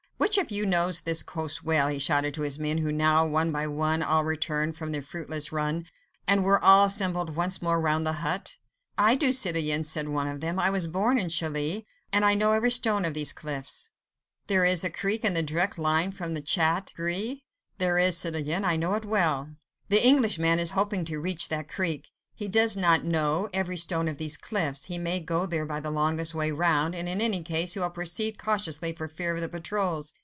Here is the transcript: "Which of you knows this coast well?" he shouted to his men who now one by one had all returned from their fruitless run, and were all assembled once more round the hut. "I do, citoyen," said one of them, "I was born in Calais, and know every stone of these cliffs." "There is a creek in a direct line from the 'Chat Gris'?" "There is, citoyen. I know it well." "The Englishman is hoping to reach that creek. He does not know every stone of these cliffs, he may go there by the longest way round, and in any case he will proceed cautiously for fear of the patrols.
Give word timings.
"Which 0.31 0.37
of 0.37 0.51
you 0.51 0.65
knows 0.65 1.01
this 1.01 1.23
coast 1.23 1.61
well?" 1.63 1.89
he 1.89 1.99
shouted 1.99 2.33
to 2.35 2.43
his 2.43 2.57
men 2.57 2.77
who 2.77 2.91
now 2.93 3.27
one 3.27 3.51
by 3.51 3.67
one 3.67 3.99
had 3.99 4.07
all 4.07 4.23
returned 4.23 4.77
from 4.77 4.91
their 4.93 5.01
fruitless 5.01 5.51
run, 5.51 5.87
and 6.25 6.45
were 6.45 6.63
all 6.63 6.85
assembled 6.85 7.35
once 7.35 7.61
more 7.61 7.81
round 7.81 8.05
the 8.05 8.13
hut. 8.13 8.55
"I 8.97 9.15
do, 9.15 9.33
citoyen," 9.33 9.83
said 9.83 10.07
one 10.07 10.27
of 10.29 10.39
them, 10.39 10.57
"I 10.57 10.69
was 10.69 10.87
born 10.87 11.17
in 11.17 11.29
Calais, 11.29 11.85
and 12.13 12.39
know 12.39 12.53
every 12.53 12.71
stone 12.71 13.03
of 13.03 13.13
these 13.13 13.33
cliffs." 13.33 13.89
"There 14.47 14.63
is 14.63 14.85
a 14.85 14.89
creek 14.89 15.25
in 15.25 15.35
a 15.35 15.41
direct 15.43 15.77
line 15.77 16.11
from 16.11 16.33
the 16.33 16.41
'Chat 16.41 16.93
Gris'?" 16.95 17.39
"There 17.77 17.97
is, 17.97 18.15
citoyen. 18.15 18.63
I 18.63 18.77
know 18.77 18.93
it 18.93 19.03
well." 19.03 19.49
"The 19.89 20.05
Englishman 20.05 20.59
is 20.59 20.69
hoping 20.69 21.03
to 21.05 21.19
reach 21.19 21.49
that 21.49 21.67
creek. 21.67 22.07
He 22.33 22.47
does 22.47 22.75
not 22.77 23.03
know 23.03 23.49
every 23.53 23.77
stone 23.77 24.07
of 24.07 24.17
these 24.17 24.35
cliffs, 24.37 24.85
he 24.85 24.97
may 24.97 25.19
go 25.19 25.45
there 25.45 25.65
by 25.65 25.79
the 25.81 25.91
longest 25.91 26.33
way 26.33 26.49
round, 26.51 26.95
and 26.95 27.07
in 27.09 27.21
any 27.21 27.43
case 27.43 27.73
he 27.75 27.79
will 27.79 27.91
proceed 27.91 28.39
cautiously 28.39 28.93
for 28.93 29.07
fear 29.07 29.35
of 29.35 29.41
the 29.41 29.49
patrols. 29.49 30.11